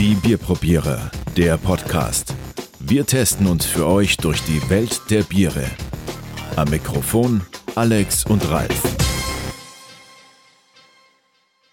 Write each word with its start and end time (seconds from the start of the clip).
Die 0.00 0.14
Bierprobierer, 0.14 1.10
der 1.36 1.58
Podcast. 1.58 2.34
Wir 2.78 3.04
testen 3.04 3.46
uns 3.46 3.66
für 3.66 3.86
euch 3.86 4.16
durch 4.16 4.40
die 4.44 4.70
Welt 4.70 4.98
der 5.10 5.24
Biere. 5.24 5.66
Am 6.56 6.70
Mikrofon 6.70 7.42
Alex 7.74 8.24
und 8.24 8.50
Ralf. 8.50 8.82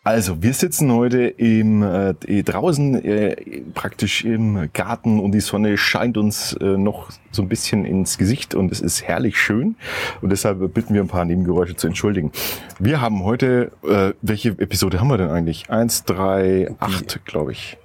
Also, 0.04 0.44
wir 0.44 0.54
sitzen 0.54 0.92
heute 0.92 1.20
im, 1.22 1.82
äh, 1.82 2.44
draußen 2.44 3.02
äh, 3.02 3.62
praktisch 3.74 4.26
im 4.26 4.74
Garten 4.74 5.22
und 5.22 5.32
die 5.32 5.40
Sonne 5.40 5.78
scheint 5.78 6.18
uns 6.18 6.52
äh, 6.60 6.76
noch 6.76 7.10
so 7.32 7.42
ein 7.42 7.48
bisschen 7.48 7.86
ins 7.86 8.18
Gesicht 8.18 8.56
und 8.56 8.74
es 8.74 8.82
ist 8.82 9.04
herrlich 9.04 9.38
schön 9.40 9.78
und 10.22 10.34
deshalb 10.34 10.74
bitten 10.74 10.94
wir 10.94 11.00
ein 11.00 11.08
paar 11.08 11.24
Nebengeräusche 11.24 11.78
zu 11.78 11.88
entschuldigen. 11.88 12.34
Wir 12.78 13.00
haben 13.00 13.24
heute, 13.24 13.72
äh, 13.88 14.12
welche 14.22 14.50
Episode 14.50 15.00
haben 15.00 15.08
wir 15.08 15.18
denn 15.18 15.30
eigentlich? 15.30 15.70
138, 15.70 17.24
glaube 17.24 17.54
ich. 17.54 17.78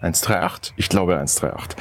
138? 0.00 0.74
Ich 0.76 0.88
glaube 0.88 1.12
138. 1.14 1.76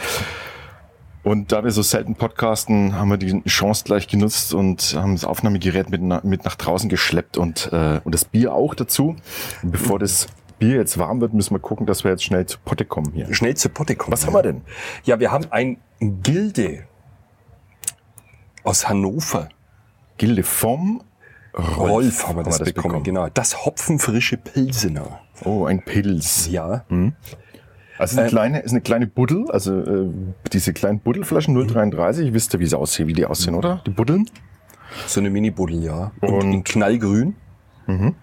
Und 1.23 1.53
da 1.53 1.63
wir 1.63 1.71
so 1.71 1.81
selten 1.81 2.15
podcasten, 2.15 2.95
haben 2.95 3.09
wir 3.09 3.17
die 3.17 3.41
Chance 3.45 3.85
gleich 3.85 4.07
genutzt 4.07 4.53
und 4.53 4.93
haben 4.95 5.13
das 5.13 5.23
Aufnahmegerät 5.23 5.89
mit, 5.89 6.01
na, 6.01 6.19
mit 6.23 6.43
nach 6.43 6.55
draußen 6.55 6.89
geschleppt 6.89 7.37
und, 7.37 7.71
äh, 7.71 8.01
und 8.03 8.13
das 8.13 8.25
Bier 8.25 8.53
auch 8.53 8.75
dazu. 8.75 9.15
Und 9.61 9.71
bevor 9.71 9.99
das 9.99 10.27
Bier 10.59 10.75
jetzt 10.75 10.97
warm 10.97 11.21
wird, 11.21 11.33
müssen 11.33 11.55
wir 11.55 11.59
gucken, 11.59 11.85
dass 11.85 12.03
wir 12.03 12.11
jetzt 12.11 12.25
schnell 12.25 12.45
zu 12.45 12.57
Potte 12.59 12.83
kommen 12.83 13.13
hier. 13.13 13.33
Schnell 13.33 13.55
zu 13.55 13.69
Potte 13.69 13.95
kommen. 13.95 14.11
Was 14.11 14.25
haben 14.25 14.33
wir 14.33 14.43
denn? 14.43 14.61
Ja, 15.05 15.19
wir 15.21 15.31
haben 15.31 15.45
ein 15.49 15.77
Gilde 15.99 16.83
aus 18.63 18.89
Hannover. 18.89 19.47
Gilde 20.17 20.43
vom 20.43 21.03
Rolf, 21.55 22.27
haben 22.27 22.37
wir 22.37 22.43
das, 22.43 22.59
bekommen. 22.59 23.03
Genau. 23.03 23.29
Das 23.29 23.65
hopfenfrische 23.65 24.37
Pilsener. 24.37 25.21
Oh, 25.45 25.65
ein 25.65 25.83
Pilz. 25.83 26.47
Ja. 26.47 26.83
Also 27.97 28.17
eine 28.17 28.25
Ähm, 28.27 28.31
kleine, 28.31 28.59
ist 28.61 28.71
eine 28.71 28.81
kleine 28.81 29.07
Buddel, 29.07 29.49
also 29.51 29.79
äh, 29.79 30.09
diese 30.51 30.73
kleinen 30.73 30.99
Buddelflaschen 30.99 31.53
033, 31.55 32.33
wisst 32.33 32.53
ihr, 32.53 32.59
wie 32.59 32.65
sie 32.65 32.77
aussehen, 32.77 33.07
wie 33.07 33.13
die 33.13 33.25
aussehen, 33.25 33.55
oder? 33.55 33.81
Die 33.85 33.91
Buddeln? 33.91 34.29
So 35.07 35.19
eine 35.19 35.29
Mini-Buddel, 35.29 35.83
ja. 35.83 36.11
Und, 36.21 36.29
Und- 36.31 36.63
knallgrün. 36.65 37.35
Und 37.85 38.15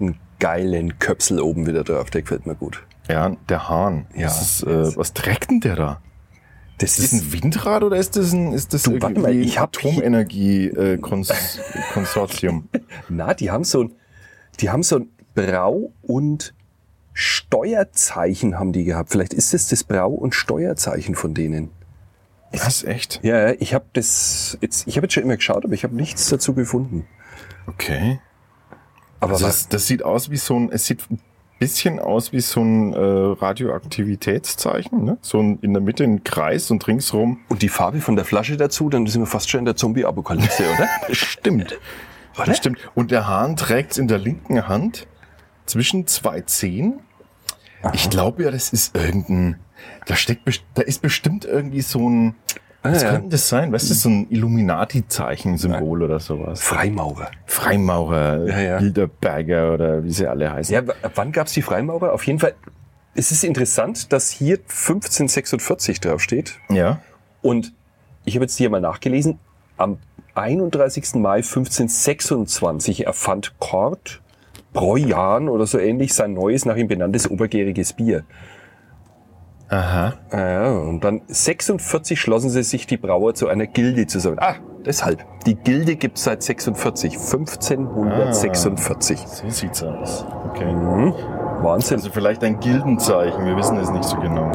einen 0.00 0.16
geilen 0.40 0.98
Köpsel 0.98 1.40
oben 1.40 1.66
wieder 1.66 1.84
drauf. 1.84 2.10
Der 2.10 2.22
gefällt 2.22 2.46
mir 2.46 2.54
gut. 2.54 2.82
Ja, 3.08 3.36
der 3.48 3.68
Hahn. 3.68 4.06
Ja. 4.16 4.26
Ist, 4.28 4.62
äh, 4.64 4.96
was 4.96 5.12
trägt 5.14 5.50
denn 5.50 5.60
der 5.60 5.76
da? 5.76 6.00
Das 6.78 6.98
Ist 6.98 7.12
das 7.12 7.20
ein 7.20 7.32
Windrad 7.32 7.82
oder 7.82 7.96
ist 7.96 8.16
das 8.16 8.32
ein, 8.32 8.52
ist 8.52 8.72
das 8.72 8.84
Du, 8.84 9.00
warte 9.02 9.20
mal, 9.20 9.34
ich 9.34 9.58
hab 9.58 9.76
hier- 9.78 9.90
Atomenergie-Konsortium? 9.92 12.68
Na, 13.08 13.34
die 13.34 13.50
haben 13.50 13.64
so 13.64 13.82
ein, 13.84 13.92
die 14.60 14.70
haben 14.70 14.82
so 14.82 14.96
ein 14.96 15.08
Brau- 15.34 15.92
und 16.02 16.54
Steuerzeichen 17.20 18.60
haben 18.60 18.72
die 18.72 18.84
gehabt. 18.84 19.10
Vielleicht 19.10 19.34
ist 19.34 19.52
es 19.52 19.66
das 19.68 19.82
Brau- 19.82 20.12
und 20.14 20.36
Steuerzeichen 20.36 21.16
von 21.16 21.34
denen. 21.34 21.70
Was, 22.52 22.84
echt? 22.84 23.18
Ja, 23.24 23.50
ich 23.54 23.74
habe 23.74 23.86
das 23.92 24.56
jetzt, 24.60 24.86
ich 24.86 24.96
habe 24.96 25.06
jetzt 25.06 25.14
schon 25.14 25.24
immer 25.24 25.36
geschaut, 25.36 25.64
aber 25.64 25.74
ich 25.74 25.82
habe 25.82 25.96
nichts 25.96 26.28
dazu 26.28 26.54
gefunden. 26.54 27.08
Okay. 27.66 28.20
Aber 29.18 29.32
Also 29.32 29.46
was? 29.46 29.62
das, 29.62 29.68
das 29.68 29.86
sieht 29.88 30.04
aus 30.04 30.30
wie 30.30 30.36
so 30.36 30.60
ein, 30.60 30.70
es 30.70 30.86
sieht 30.86 31.10
ein 31.10 31.18
bisschen 31.58 31.98
aus 31.98 32.32
wie 32.32 32.40
so 32.40 32.60
ein 32.60 32.92
äh, 32.92 32.96
Radioaktivitätszeichen, 32.96 35.02
ne? 35.04 35.18
So 35.20 35.40
ein, 35.42 35.58
in 35.60 35.72
der 35.72 35.82
Mitte 35.82 36.04
ein 36.04 36.22
Kreis 36.22 36.70
und 36.70 36.86
ringsrum. 36.86 37.40
Und 37.48 37.62
die 37.62 37.68
Farbe 37.68 38.00
von 38.00 38.14
der 38.14 38.26
Flasche 38.26 38.56
dazu, 38.56 38.90
dann 38.90 39.08
sind 39.08 39.22
wir 39.22 39.26
fast 39.26 39.50
schon 39.50 39.58
in 39.58 39.64
der 39.64 39.74
Zombie-Apokalypse, 39.74 40.62
oder? 40.72 40.86
Das 41.08 41.16
stimmt. 41.18 41.76
Das 42.36 42.56
stimmt. 42.56 42.78
Und 42.94 43.10
der 43.10 43.26
Hahn 43.26 43.56
trägt 43.56 43.98
in 43.98 44.06
der 44.06 44.18
linken 44.18 44.68
Hand 44.68 45.08
zwischen 45.66 46.06
zwei 46.06 46.42
Zehen. 46.42 47.00
Ich 47.92 48.10
glaube 48.10 48.42
ja, 48.44 48.50
das 48.50 48.72
ist 48.72 48.96
irgendein, 48.96 49.58
da 50.06 50.16
steckt, 50.16 50.42
da 50.74 50.82
ist 50.82 51.00
bestimmt 51.02 51.44
irgendwie 51.44 51.80
so 51.82 52.08
ein, 52.08 52.34
was 52.82 53.02
Ah, 53.02 53.06
ja. 53.06 53.12
könnte 53.12 53.28
das 53.30 53.48
sein? 53.48 53.72
Weißt 53.72 53.90
du, 53.90 53.94
so 53.94 54.08
ein 54.08 54.26
Illuminati-Zeichen-Symbol 54.30 56.02
oder 56.02 56.20
sowas? 56.20 56.60
Freimaurer. 56.60 57.30
Freimaurer, 57.46 58.46
Ja, 58.48 58.60
ja. 58.60 58.78
Bilderberger 58.78 59.74
oder 59.74 60.04
wie 60.04 60.12
sie 60.12 60.26
alle 60.26 60.52
heißen. 60.52 60.72
Ja, 60.74 60.86
w- 60.86 60.92
wann 61.14 61.32
gab's 61.32 61.52
die 61.52 61.62
Freimaurer? 61.62 62.12
Auf 62.12 62.26
jeden 62.26 62.38
Fall. 62.38 62.54
Es 63.14 63.32
ist 63.32 63.42
interessant, 63.44 64.12
dass 64.12 64.30
hier 64.30 64.58
1546 64.58 66.00
draufsteht. 66.00 66.58
ja. 66.70 67.00
Und 67.42 67.72
ich 68.24 68.34
habe 68.34 68.44
jetzt 68.44 68.56
hier 68.58 68.68
mal 68.68 68.80
nachgelesen. 68.80 69.38
Am 69.76 69.98
31. 70.34 71.14
Mai 71.14 71.36
1526 71.36 73.06
erfand 73.06 73.54
Kort 73.60 74.20
Breujan 74.72 75.48
oder 75.48 75.66
so 75.66 75.78
ähnlich 75.78 76.14
sein 76.14 76.34
neues, 76.34 76.64
nach 76.64 76.76
ihm 76.76 76.88
benanntes 76.88 77.30
obergäriges 77.30 77.94
Bier. 77.94 78.24
Aha. 79.70 80.14
Ja, 80.32 80.70
und 80.70 81.04
dann 81.04 81.20
46 81.26 82.18
schlossen 82.18 82.48
sie 82.48 82.62
sich 82.62 82.86
die 82.86 82.96
Brauer 82.96 83.34
zu 83.34 83.48
einer 83.48 83.66
Gilde 83.66 84.06
zusammen. 84.06 84.38
Ah, 84.40 84.54
deshalb. 84.86 85.26
Die 85.44 85.56
Gilde 85.56 85.96
gibt's 85.96 86.24
seit 86.24 86.42
46, 86.42 87.16
1546. 87.16 89.18
So 89.26 89.50
sieht's 89.50 89.82
aus. 89.82 90.24
Okay. 90.48 90.72
Mhm. 90.72 91.12
Wahnsinn. 91.62 91.98
Also 91.98 92.08
vielleicht 92.10 92.42
ein 92.44 92.60
Gildenzeichen, 92.60 93.44
wir 93.44 93.56
wissen 93.56 93.76
es 93.78 93.90
nicht 93.90 94.04
so 94.04 94.16
genau. 94.16 94.50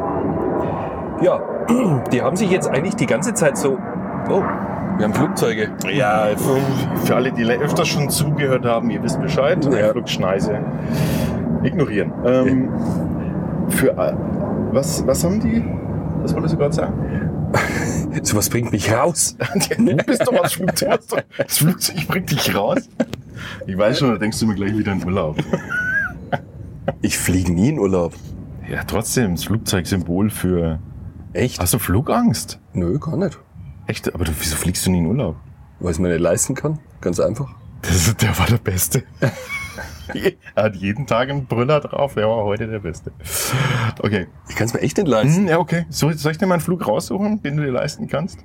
Ja, 1.22 1.40
die 2.12 2.20
haben 2.22 2.36
sich 2.36 2.50
jetzt 2.50 2.68
eigentlich 2.68 2.96
die 2.96 3.06
ganze 3.06 3.36
Zeit 3.36 3.58
so. 3.58 3.78
Oh, 4.30 4.42
wir 4.98 5.06
haben 5.06 5.14
Flugzeuge. 5.14 5.72
Ja, 5.92 6.30
für 7.06 7.16
alle, 7.16 7.32
die 7.32 7.46
öfter 7.46 7.86
schon 7.86 8.10
zugehört 8.10 8.66
haben, 8.66 8.90
ihr 8.90 9.02
wisst 9.04 9.22
Bescheid. 9.22 9.64
Ja. 9.66 9.88
Einflugschneise. 9.88 10.60
Ignorieren. 11.64 12.12
Ähm, 12.26 12.70
für 13.70 13.92
äh, 13.92 14.14
was, 14.72 15.06
was 15.08 15.24
haben 15.24 15.40
die? 15.40 15.64
Was 16.22 16.34
wolltest 16.34 16.54
du 16.54 16.58
gerade 16.58 16.74
sagen? 16.74 17.32
Sowas 18.24 18.50
bringt 18.50 18.72
mich 18.72 18.92
raus. 18.92 19.36
Du 19.78 19.96
bist 19.98 20.26
doch 20.26 20.42
das 20.42 20.54
Flugzeug. 20.54 21.02
Das 21.38 21.58
Flugzeug 21.58 22.08
bringt 22.08 22.32
dich 22.32 22.56
raus. 22.56 22.90
Ich 23.68 23.78
weiß 23.78 24.00
schon, 24.00 24.12
da 24.12 24.18
denkst 24.18 24.40
du 24.40 24.48
mir 24.48 24.56
gleich 24.56 24.78
wieder 24.78 24.92
in 24.94 25.04
Urlaub. 25.04 25.38
Ich 27.02 27.18
fliege 27.18 27.52
nie 27.54 27.70
in 27.70 27.80
Urlaub. 27.80 28.14
Ja, 28.70 28.84
trotzdem, 28.84 29.36
das 29.36 29.46
Flugzeugsymbol 29.46 30.30
für. 30.30 30.80
Echt? 31.32 31.62
Hast 31.62 31.74
du 31.74 31.80
Flugangst? 31.80 32.60
Nö, 32.74 33.00
gar 33.00 33.16
nicht. 33.16 33.40
Echt? 33.88 34.14
Aber 34.14 34.26
du, 34.26 34.32
wieso 34.40 34.56
fliegst 34.56 34.86
du 34.86 34.92
nie 34.92 35.00
in 35.00 35.08
Urlaub? 35.08 35.36
Weil 35.80 35.92
ich 35.92 36.00
mir 36.00 36.10
nicht 36.10 36.22
leisten 36.22 36.56
kann. 36.56 36.80
Ganz 37.02 37.20
einfach. 37.20 37.54
Das, 37.82 38.16
der 38.16 38.38
war 38.38 38.46
der 38.46 38.58
Beste. 38.58 39.04
er 40.56 40.64
hat 40.64 40.76
jeden 40.76 41.06
Tag 41.06 41.30
einen 41.30 41.46
Brüller 41.46 41.82
drauf, 41.82 42.14
der 42.14 42.28
war 42.28 42.44
heute 42.44 42.68
der 42.68 42.80
Beste. 42.80 43.12
Okay. 44.00 44.28
Ich 44.50 44.56
kann 44.56 44.68
es 44.68 44.74
mir 44.74 44.82
echt 44.82 44.98
nicht 44.98 45.08
leisten. 45.08 45.44
Hm, 45.44 45.48
ja, 45.48 45.60
okay. 45.60 45.86
So, 45.90 46.12
soll 46.12 46.32
ich 46.32 46.38
dir 46.38 46.48
mal 46.48 46.56
einen 46.56 46.62
Flug 46.62 46.88
raussuchen, 46.88 47.42
den 47.42 47.58
du 47.58 47.64
dir 47.64 47.72
leisten 47.72 48.08
kannst? 48.08 48.40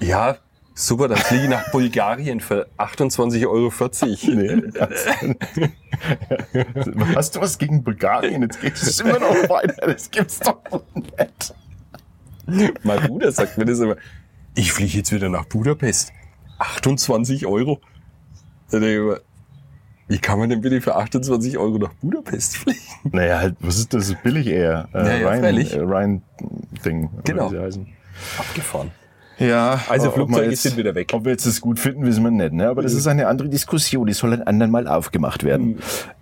Ja, 0.00 0.36
super, 0.74 1.08
dann 1.08 1.18
fliege 1.18 1.44
ich 1.44 1.50
nach 1.50 1.70
Bulgarien 1.70 2.40
für 2.40 2.68
28,40 2.78 3.46
Euro. 3.48 3.72
Nee. 5.54 7.14
Hast 7.14 7.36
du 7.36 7.40
was 7.40 7.58
gegen 7.58 7.82
Bulgarien? 7.82 8.42
Jetzt 8.42 8.60
geht 8.60 8.74
es 8.74 9.00
immer 9.00 9.18
noch 9.18 9.48
weiter. 9.48 9.86
Das 9.86 10.10
gibt's 10.10 10.40
doch 10.40 10.60
nicht. 10.94 11.54
mein 12.84 13.00
Bruder 13.00 13.32
sagt 13.32 13.56
mir 13.58 13.64
das 13.64 13.80
immer. 13.80 13.96
Ich 14.54 14.72
fliege 14.72 14.96
jetzt 14.98 15.12
wieder 15.12 15.28
nach 15.28 15.44
Budapest. 15.46 16.12
28 16.58 17.46
Euro. 17.46 17.80
Wie 20.06 20.18
kann 20.18 20.38
man 20.38 20.50
denn 20.50 20.60
bitte 20.60 20.80
für 20.80 20.94
28 20.96 21.56
Euro 21.58 21.78
nach 21.78 21.92
Budapest 21.94 22.56
fliegen? 22.58 22.78
Naja, 23.04 23.38
halt, 23.38 23.56
was 23.60 23.78
ist 23.78 23.94
das? 23.94 24.14
Billig 24.22 24.46
eher. 24.46 24.88
Äh, 24.92 24.98
Ja, 24.98 25.14
ja, 25.16 25.28
freilich. 25.40 25.74
Äh, 25.74 25.80
oder 25.80 27.22
Genau. 27.24 27.50
wie 27.50 27.56
sie 27.56 27.62
heißen. 27.62 27.86
Abgefahren. 28.38 28.90
Ja, 29.38 29.80
Also 29.88 30.10
Flugzeuge 30.10 30.50
jetzt- 30.50 30.62
sind 30.62 30.76
wieder 30.76 30.94
weg. 30.94 31.10
Ob 31.12 31.24
wir 31.24 31.32
jetzt 31.32 31.46
das 31.46 31.60
gut 31.60 31.78
finden, 31.80 32.04
wissen 32.06 32.22
wir 32.22 32.30
nicht. 32.30 32.52
Ne? 32.52 32.68
Aber 32.68 32.82
das 32.82 32.92
ist 32.92 33.06
eine 33.06 33.26
andere 33.26 33.48
Diskussion. 33.48 34.06
Die 34.06 34.12
soll 34.12 34.32
ein 34.32 34.42
andern 34.42 34.70
Mal 34.70 34.86
aufgemacht 34.86 35.42
werden. 35.44 35.78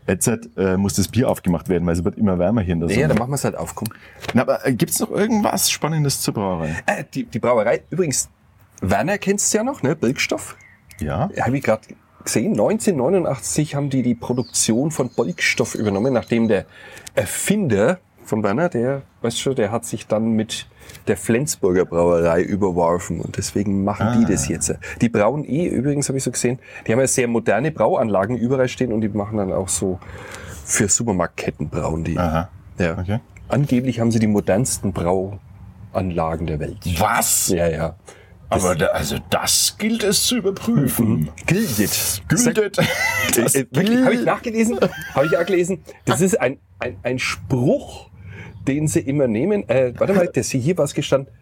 Jetzt 0.06 0.28
äh, 0.56 0.76
muss 0.76 0.94
das 0.94 1.08
Bier 1.08 1.28
aufgemacht 1.28 1.68
werden, 1.68 1.86
weil 1.86 1.94
es 1.94 2.04
wird 2.04 2.16
immer 2.16 2.38
wärmer 2.38 2.62
hier 2.62 2.74
in 2.74 2.80
der 2.80 2.88
Sonne. 2.88 3.08
dann 3.08 3.18
machen 3.18 3.30
wir 3.30 3.34
es 3.36 3.44
halt 3.44 3.56
auf. 3.56 3.74
Komm. 3.74 3.88
Na, 4.34 4.42
aber 4.42 4.66
äh, 4.66 4.72
gibt's 4.72 4.98
noch 5.00 5.10
irgendwas 5.10 5.70
Spannendes 5.70 6.20
zur 6.22 6.34
Brauerei? 6.34 6.74
Äh, 6.86 7.04
die, 7.14 7.24
die 7.24 7.38
Brauerei, 7.38 7.82
übrigens, 7.90 8.28
Werner 8.80 9.18
kennst 9.18 9.52
du 9.52 9.58
ja 9.58 9.64
noch, 9.64 9.82
ne? 9.82 9.94
Birkstoff. 9.94 10.56
Ja. 11.00 11.28
Habe 11.40 11.56
ich 11.58 11.62
gerade 11.62 11.82
gesehen. 12.24 12.52
1989 12.52 13.74
haben 13.74 13.90
die 13.90 14.02
die 14.02 14.14
Produktion 14.14 14.90
von 14.90 15.10
Bolkstoff 15.10 15.74
übernommen, 15.74 16.12
nachdem 16.12 16.48
der 16.48 16.64
Erfinder 17.14 17.98
von 18.24 18.42
Werner, 18.42 18.68
der, 18.68 19.02
weißt 19.22 19.44
du, 19.46 19.54
der 19.54 19.70
hat 19.70 19.84
sich 19.84 20.06
dann 20.06 20.32
mit 20.32 20.66
der 21.06 21.16
Flensburger 21.16 21.84
Brauerei 21.84 22.42
überworfen 22.42 23.20
und 23.20 23.36
deswegen 23.36 23.84
machen 23.84 24.18
die 24.18 24.32
das 24.32 24.48
jetzt. 24.48 24.74
Die 25.00 25.08
brauen 25.08 25.44
eh, 25.44 25.66
übrigens 25.66 26.08
habe 26.08 26.18
ich 26.18 26.24
so 26.24 26.30
gesehen, 26.30 26.58
die 26.86 26.92
haben 26.92 27.00
ja 27.00 27.06
sehr 27.06 27.28
moderne 27.28 27.70
Brauanlagen 27.70 28.36
überall 28.36 28.68
stehen 28.68 28.92
und 28.92 29.00
die 29.00 29.08
machen 29.08 29.38
dann 29.38 29.52
auch 29.52 29.68
so 29.68 29.98
für 30.64 30.88
Supermarktketten 30.88 31.68
brauen 31.68 32.04
die. 32.04 32.18
Aha. 32.18 32.48
Ja. 32.78 32.98
Okay. 32.98 33.20
Angeblich 33.48 34.00
haben 34.00 34.10
sie 34.10 34.18
die 34.18 34.26
modernsten 34.26 34.92
Brauanlagen 34.92 36.46
der 36.46 36.60
Welt. 36.60 36.78
Was? 36.98 37.48
Ja, 37.48 37.68
ja. 37.68 37.96
Aber 38.48 38.74
da, 38.74 38.86
also 38.86 39.16
das 39.30 39.76
gilt 39.78 40.04
es 40.04 40.24
zu 40.24 40.36
überprüfen. 40.36 41.30
Gildet. 41.46 42.22
Gültet. 42.28 42.78
Das, 43.34 43.54
äh, 43.54 43.66
wirklich, 43.70 44.04
habe 44.04 44.14
ich 44.14 44.24
nachgelesen, 44.24 44.78
habe 45.14 45.26
ich 45.26 45.36
auch 45.36 45.46
gelesen. 45.46 45.82
Das 46.04 46.20
ist 46.20 46.38
ein, 46.38 46.58
ein, 46.78 46.96
ein 47.02 47.18
Spruch, 47.18 48.10
den 48.66 48.88
sie 48.88 49.00
immer 49.00 49.26
nehmen. 49.26 49.68
Äh, 49.68 49.94
warte 49.98 50.14
mal, 50.14 50.28
das 50.32 50.50
hier 50.50 50.78
was 50.78 50.94
gestanden. 50.94 51.32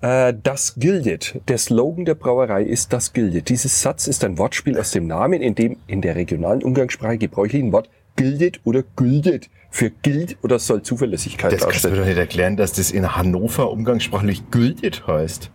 Äh, 0.00 0.34
das 0.42 0.74
gildet. 0.76 1.40
Der 1.48 1.58
Slogan 1.58 2.04
der 2.04 2.14
Brauerei 2.14 2.62
ist 2.62 2.92
das 2.92 3.12
gildet. 3.12 3.48
Dieses 3.48 3.82
Satz 3.82 4.06
ist 4.06 4.24
ein 4.24 4.38
Wortspiel 4.38 4.78
aus 4.78 4.90
dem 4.90 5.06
Namen, 5.06 5.40
in 5.40 5.54
dem 5.54 5.76
in 5.86 6.02
der 6.02 6.16
regionalen 6.16 6.62
Umgangssprache 6.62 7.18
gebräuchlichen 7.18 7.72
Wort 7.72 7.88
gildet 8.16 8.60
oder 8.64 8.82
güldet 8.96 9.48
für 9.70 9.90
gilt 9.90 10.38
oder 10.42 10.58
soll 10.58 10.82
Zuverlässigkeit 10.82 11.52
Das 11.52 11.60
kannst 11.60 11.84
du 11.84 11.88
mir 11.88 11.96
darstellen. 11.96 11.96
doch 11.98 12.06
nicht 12.06 12.18
erklären, 12.18 12.56
dass 12.56 12.72
das 12.72 12.90
in 12.90 13.16
Hannover 13.16 13.70
umgangssprachlich 13.70 14.50
gültig 14.50 15.06
heißt. 15.06 15.50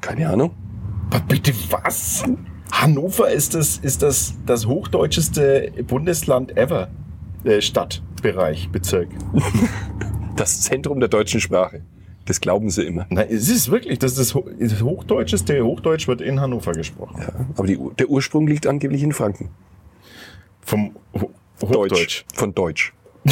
Keine 0.00 0.28
Ahnung. 0.28 0.50
Aber 1.10 1.20
bitte 1.20 1.52
was? 1.70 2.24
Hannover 2.70 3.30
ist 3.30 3.54
das, 3.54 3.78
ist 3.78 4.02
das, 4.02 4.34
das 4.44 4.66
hochdeutscheste 4.66 5.72
Bundesland 5.86 6.56
ever. 6.56 6.88
Äh, 7.44 7.60
Stadtbereich, 7.60 8.68
Bezirk. 8.70 9.08
Das 10.38 10.60
Zentrum 10.62 11.00
der 11.00 11.08
deutschen 11.08 11.40
Sprache. 11.40 11.82
Das 12.24 12.40
glauben 12.40 12.68
sie 12.70 12.82
immer. 12.84 13.06
Nein, 13.10 13.26
es 13.30 13.48
ist 13.48 13.70
wirklich, 13.70 13.98
das 13.98 14.12
ist 14.12 14.18
das, 14.20 14.34
Ho- 14.34 14.48
das 14.58 14.82
hochdeutscheste. 14.82 15.62
Hochdeutsch 15.64 16.06
wird 16.08 16.20
in 16.20 16.40
Hannover 16.40 16.72
gesprochen. 16.72 17.20
Ja, 17.22 17.28
aber 17.56 17.66
die, 17.66 17.78
der 17.98 18.08
Ursprung 18.10 18.46
liegt 18.46 18.66
angeblich 18.66 19.02
in 19.02 19.12
Franken. 19.12 19.48
Vom 20.60 20.94
Ho 21.18 21.30
Hochdeutsch. 21.62 22.24
Von 22.34 22.54
Deutsch. 22.54 22.92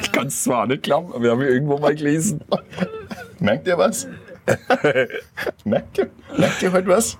ich 0.00 0.12
kann 0.12 0.26
es 0.28 0.44
zwar 0.44 0.66
nicht 0.66 0.82
glauben, 0.82 1.12
aber 1.12 1.22
wir 1.22 1.30
haben 1.32 1.40
irgendwo 1.42 1.78
mal 1.78 1.94
gelesen. 1.94 2.40
Merkt 3.40 3.66
ihr 3.68 3.76
was? 3.78 4.08
merkt, 5.64 5.98
ihr, 5.98 6.10
merkt 6.36 6.62
ihr 6.62 6.72
heute 6.72 6.88
was? 6.88 7.18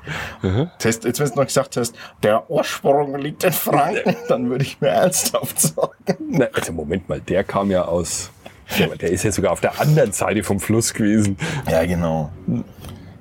Test, 0.78 1.04
jetzt, 1.04 1.20
wenn 1.20 1.28
du 1.28 1.36
noch 1.36 1.46
gesagt 1.46 1.76
hast, 1.76 1.94
der 2.22 2.48
Ursprung 2.50 3.16
liegt 3.16 3.44
in 3.44 3.52
Franken, 3.52 4.16
dann 4.28 4.50
würde 4.50 4.64
ich 4.64 4.80
mir 4.80 4.88
ernsthaft 4.88 5.60
sagen. 5.60 6.16
Na, 6.30 6.46
also 6.52 6.72
Moment 6.72 7.08
mal, 7.08 7.20
der 7.20 7.44
kam 7.44 7.70
ja 7.70 7.84
aus. 7.84 8.30
Der, 8.78 9.10
ist 9.10 9.24
ja 9.24 9.30
sogar 9.32 9.52
auf 9.52 9.60
der 9.60 9.78
anderen 9.78 10.12
Seite 10.12 10.42
vom 10.42 10.58
Fluss 10.58 10.94
gewesen. 10.94 11.36
Ja, 11.70 11.84
genau. 11.84 12.30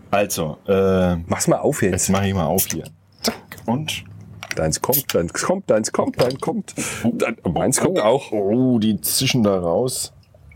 Also, 0.10 0.58
äh, 0.68 1.16
Mach's 1.28 1.48
mal 1.48 1.58
auf 1.58 1.82
jetzt 1.82 1.92
jetzt. 1.92 2.10
mache 2.10 2.28
ich 2.28 2.34
mal 2.34 2.46
auf 2.46 2.66
hier. 2.72 2.86
Zack. 3.22 3.36
Und 3.66 4.06
Deins 4.56 4.82
kommt, 4.82 5.14
deins 5.16 5.34
kommt, 5.34 5.70
deins 5.70 5.92
kommt, 5.92 6.22
dein 6.22 6.38
kommt. 6.40 6.76
Dein, 7.04 7.38
meins 7.52 7.80
kommt 7.80 8.00
auch. 8.00 8.32
Oh, 8.32 8.78
die 8.78 9.02
zischen 9.02 9.44
da 9.44 9.58
raus. 9.58 10.14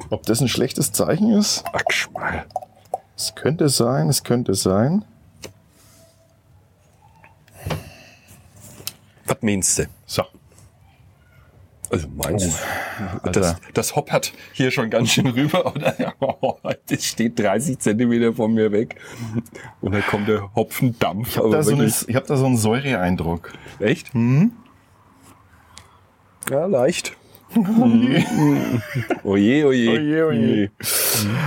Ob 0.10 0.24
das 0.24 0.40
ein 0.40 0.48
schlechtes 0.48 0.92
Zeichen 0.92 1.32
ist? 1.32 1.64
Ach, 1.74 1.84
Geschmack. 1.84 2.46
Es 3.18 3.34
könnte 3.36 3.68
sein, 3.70 4.08
es 4.10 4.24
könnte 4.24 4.54
sein. 4.54 5.04
Was 9.26 9.38
meinst 9.42 9.80
du? 9.80 9.86
So. 10.06 10.24
Also 11.90 12.08
meins. 12.10 12.60
Alter. 13.24 13.32
das, 13.32 13.56
das 13.74 13.96
hoppert 13.96 14.34
hier 14.54 14.72
schon 14.72 14.90
ganz 14.90 15.10
schön 15.12 15.28
rüber, 15.28 15.74
oder? 15.74 15.96
Das 16.90 17.04
steht 17.06 17.40
30 17.40 17.80
Zentimeter 17.80 18.34
von 18.34 18.54
mir 18.54 18.72
weg. 18.72 19.00
Und 19.82 19.94
dann 19.94 20.02
kommt 20.04 20.28
der 20.28 20.54
Hopfendampf. 20.54 21.30
Ich 21.30 21.38
habe 21.38 21.50
da, 21.52 21.64
so 21.64 21.72
eine- 21.74 21.86
ich 21.86 22.16
hab 22.16 22.28
da 22.28 22.36
so 22.38 22.46
einen 22.46 22.58
Säureeindruck. 22.58 23.54
Echt? 23.80 24.12
Ja, 26.50 26.66
leicht. 26.66 27.16
Oje, 29.24 29.66
oje. 29.66 29.90
Oje, 29.90 30.26
oje. 30.26 30.72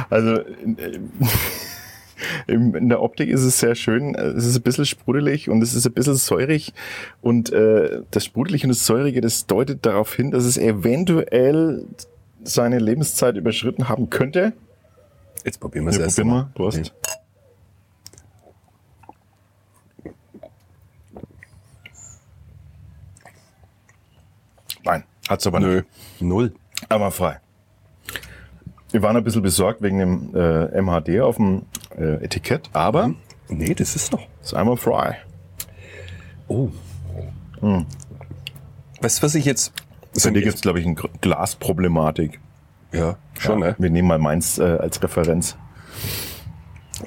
Also 0.08 0.40
in, 2.46 2.74
in, 2.74 2.88
der 2.88 3.02
Optik 3.02 3.28
ist 3.28 3.42
es 3.42 3.58
sehr 3.58 3.74
schön. 3.74 4.14
Es 4.14 4.44
ist 4.44 4.56
ein 4.56 4.62
bisschen 4.62 4.84
sprudelig 4.86 5.48
und 5.48 5.62
es 5.62 5.74
ist 5.74 5.86
ein 5.86 5.92
bisschen 5.92 6.14
säurig. 6.14 6.72
Und 7.20 7.52
äh, 7.52 8.02
das 8.10 8.24
Sprudelige 8.24 8.64
und 8.64 8.70
das 8.70 8.86
Säurige, 8.86 9.20
das 9.20 9.46
deutet 9.46 9.86
darauf 9.86 10.14
hin, 10.14 10.30
dass 10.30 10.44
es 10.44 10.56
eventuell 10.56 11.86
seine 12.42 12.78
Lebenszeit 12.78 13.36
überschritten 13.36 13.88
haben 13.88 14.10
könnte. 14.10 14.52
Jetzt 15.44 15.60
probieren 15.60 15.84
wir 15.86 15.90
es 15.90 15.96
Ja, 15.96 16.04
erst 16.04 16.16
probieren 16.16 16.36
mal. 16.36 16.50
Prost. 16.54 16.92
Nein, 24.82 25.04
hat's 25.30 25.46
aber 25.46 25.60
Nö. 25.60 25.76
nicht. 25.76 25.86
Null. 26.20 26.52
Aber 26.88 27.10
frei. 27.10 27.40
Wir 28.90 29.02
waren 29.02 29.16
ein 29.16 29.24
bisschen 29.24 29.42
besorgt 29.42 29.82
wegen 29.82 29.98
dem 29.98 30.34
äh, 30.34 30.80
MHD 30.82 31.20
auf 31.20 31.36
dem 31.36 31.62
äh, 31.96 32.24
Etikett, 32.24 32.68
aber 32.72 33.14
Nee, 33.48 33.74
das 33.74 33.96
ist 33.96 34.12
noch. 34.12 34.26
ist 34.42 34.54
einmal 34.54 34.76
frei. 34.76 35.18
Oh. 36.48 36.68
Weißt 39.00 39.18
du, 39.18 39.22
was 39.22 39.34
ich 39.34 39.44
jetzt. 39.44 39.72
Bei 40.24 40.30
dir 40.30 40.42
gibt 40.42 40.54
es, 40.56 40.60
glaube 40.60 40.80
ich, 40.80 40.86
eine 40.86 40.96
Glasproblematik. 41.20 42.40
Ja, 42.92 43.16
schon, 43.38 43.60
ja, 43.60 43.68
ne? 43.68 43.76
Wir 43.78 43.90
nehmen 43.90 44.08
mal 44.08 44.18
meins 44.18 44.58
äh, 44.58 44.62
als 44.62 45.00
Referenz. 45.02 45.56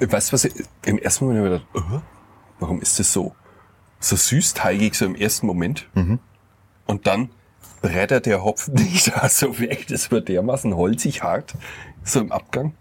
Weißt 0.00 0.30
du, 0.30 0.32
was 0.32 0.44
ich, 0.46 0.54
im 0.86 0.98
ersten 0.98 1.26
Moment 1.26 1.44
habe 1.44 1.56
ich 1.56 1.72
gedacht, 1.72 1.92
uh, 1.94 2.00
warum 2.58 2.80
ist 2.80 2.98
das 2.98 3.12
so, 3.12 3.34
so 4.00 4.16
süßteigig, 4.16 4.94
so 4.94 5.04
im 5.04 5.14
ersten 5.14 5.46
Moment? 5.46 5.88
Und 6.86 7.06
dann 7.06 7.28
brettert 7.84 8.26
der 8.26 8.42
Hopfen 8.42 8.74
nicht 8.92 9.08
da 9.14 9.28
so 9.28 9.58
weg, 9.58 9.86
das 9.88 10.10
wird 10.10 10.28
dermaßen 10.28 10.74
holzig 10.74 11.22
hart, 11.22 11.54
so 12.02 12.20
im 12.20 12.32
Abgang. 12.32 12.72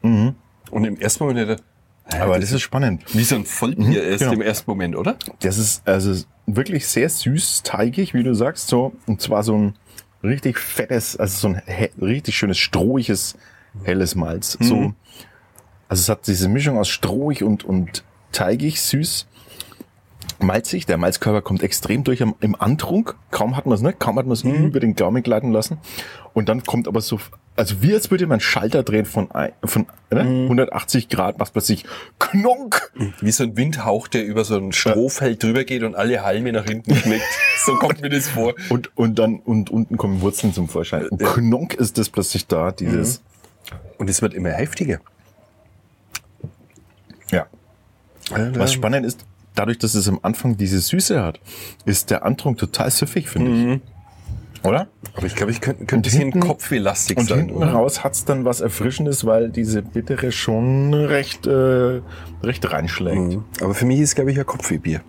Und 0.71 0.85
im 0.85 0.97
ersten 0.97 1.23
Moment 1.23 1.41
habe 1.41 1.51
ich 1.51 1.57
gedacht, 1.57 1.69
hä, 2.13 2.21
Aber 2.21 2.39
das 2.39 2.51
ist 2.51 2.61
spannend. 2.61 3.03
wie 3.13 3.23
so 3.23 3.35
ein 3.35 3.45
Vollbier 3.45 4.03
ist 4.03 4.19
genau. 4.19 4.33
im 4.33 4.41
ersten 4.41 4.71
Moment, 4.71 4.95
oder? 4.95 5.17
Das 5.41 5.57
ist 5.57 5.87
also 5.87 6.23
wirklich 6.45 6.87
sehr 6.87 7.09
süß, 7.09 7.63
teigig, 7.63 8.13
wie 8.13 8.23
du 8.23 8.33
sagst, 8.33 8.67
so. 8.67 8.93
Und 9.05 9.21
zwar 9.21 9.43
so 9.43 9.57
ein 9.57 9.75
richtig 10.23 10.57
fettes, 10.57 11.17
also 11.17 11.37
so 11.37 11.47
ein 11.49 11.61
richtig 12.01 12.35
schönes, 12.37 12.57
strohiges, 12.57 13.35
helles 13.83 14.15
Malz. 14.15 14.57
So. 14.61 14.93
Also 15.89 16.01
es 16.01 16.09
hat 16.09 16.27
diese 16.27 16.47
Mischung 16.47 16.77
aus 16.77 16.87
strohig 16.87 17.43
und, 17.43 17.65
und 17.65 18.03
teigig, 18.31 18.81
süß, 18.81 19.27
malzig. 20.39 20.85
Der 20.85 20.97
Malzkörper 20.97 21.41
kommt 21.41 21.63
extrem 21.63 22.03
durch 22.03 22.21
am, 22.21 22.35
im 22.39 22.55
Antrunk. 22.59 23.15
Kaum 23.31 23.55
hat 23.57 23.65
man 23.65 23.75
es, 23.75 23.81
ne? 23.81 23.93
Kaum 23.93 24.17
hat 24.17 24.25
man 24.25 24.33
es 24.33 24.43
über 24.43 24.79
den 24.79 24.95
Gaumen 24.95 25.23
gleiten 25.23 25.51
lassen. 25.51 25.77
Und 26.33 26.49
dann 26.49 26.63
kommt 26.63 26.87
aber 26.87 27.01
so, 27.01 27.19
also 27.55 27.81
wie 27.83 27.93
als 27.93 28.09
würde 28.09 28.25
man 28.25 28.33
einen 28.35 28.39
Schalter 28.41 28.81
drehen 28.83 29.05
von, 29.05 29.29
ein- 29.31 29.51
von 29.63 29.85
ne? 30.11 30.21
180 30.21 31.09
Grad, 31.09 31.37
macht 31.37 31.53
plötzlich 31.53 31.85
Knonk. 32.19 32.91
Wie 33.21 33.31
so 33.31 33.43
ein 33.43 33.55
Windhauch, 33.55 34.07
der 34.07 34.25
über 34.25 34.43
so 34.43 34.57
ein 34.57 34.71
Strohfeld 34.71 35.43
drüber 35.43 35.63
geht 35.63 35.83
und 35.83 35.95
alle 35.95 36.23
Halme 36.23 36.51
nach 36.51 36.65
hinten 36.65 36.95
schlägt. 36.95 37.23
so 37.65 37.75
kommt 37.75 38.01
mir 38.01 38.09
das 38.09 38.27
vor. 38.29 38.53
Und, 38.69 38.95
und 38.97 39.19
dann, 39.19 39.39
und 39.39 39.69
unten 39.69 39.97
kommen 39.97 40.21
Wurzeln 40.21 40.53
zum 40.53 40.67
Vorschein. 40.67 41.07
Und 41.07 41.19
Knonk 41.21 41.75
ist 41.75 41.97
das 41.97 42.09
plötzlich 42.09 42.47
da, 42.47 42.71
dieses, 42.71 43.21
Und 43.99 44.09
es 44.09 44.21
wird 44.23 44.33
immer 44.33 44.49
heftiger. 44.49 44.99
ja. 47.31 47.45
Was 48.55 48.73
spannend 48.73 49.05
ist, 49.05 49.25
dadurch, 49.55 49.77
dass 49.79 49.95
es 49.95 50.07
am 50.07 50.19
Anfang 50.21 50.57
diese 50.57 50.79
Süße 50.79 51.21
hat, 51.23 51.39
ist 51.85 52.09
der 52.11 52.25
Antrunk 52.25 52.57
total 52.57 52.89
süffig, 52.91 53.29
finde 53.29 53.51
ich. 53.75 53.81
Oder? 54.65 54.87
Aber 55.15 55.25
ich 55.25 55.35
glaube, 55.35 55.51
ich 55.51 55.59
könnte, 55.59 55.85
könnte 55.85 55.95
ein 55.97 56.01
bisschen 56.03 56.21
hinten- 56.21 56.39
kopfwehlastig 56.39 57.17
Und 57.17 57.27
sein. 57.27 57.39
hinten 57.39 57.55
oder? 57.55 57.71
raus 57.73 58.03
hat's 58.03 58.23
dann 58.23 58.45
was 58.45 58.61
Erfrischendes, 58.61 59.25
weil 59.25 59.49
diese 59.49 59.81
bittere 59.81 60.31
schon 60.31 60.93
recht, 60.93 61.45
äh, 61.47 62.01
recht 62.41 62.71
reinschlägt. 62.71 63.17
Mhm. 63.19 63.43
Aber 63.61 63.73
für 63.73 63.85
mich 63.85 63.99
ist, 63.99 64.15
glaube 64.15 64.31
ich, 64.31 64.39
ein 64.39 64.45
Kopfwehbier. 64.45 65.01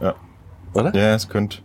Ja. 0.00 0.14
Oder? 0.72 0.94
ja, 0.94 1.14
es 1.14 1.28
könnte 1.28 1.58